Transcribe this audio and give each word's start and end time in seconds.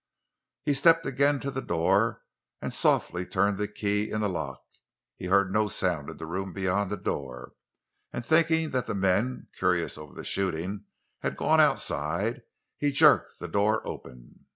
He 0.63 0.73
stepped 0.73 1.05
again 1.05 1.39
to 1.41 1.51
the 1.51 1.61
door 1.61 2.23
and 2.59 2.73
softly 2.73 3.23
turned 3.23 3.59
the 3.59 3.67
key 3.67 4.09
in 4.09 4.21
the 4.21 4.27
lock. 4.29 4.63
He 5.15 5.27
heard 5.27 5.51
no 5.51 5.67
sound 5.67 6.09
in 6.09 6.17
the 6.17 6.25
room 6.25 6.53
beyond 6.53 6.89
the 6.89 6.97
door, 6.97 7.53
and, 8.11 8.25
thinking 8.25 8.71
that 8.71 8.87
the 8.87 8.95
men, 8.95 9.49
curious 9.53 9.99
over 9.99 10.15
the 10.15 10.23
shooting, 10.23 10.85
had 11.19 11.37
gone 11.37 11.59
outside, 11.61 12.41
he 12.79 12.91
jerked 12.91 13.37
the 13.37 13.47
door 13.47 13.85
open. 13.87 14.47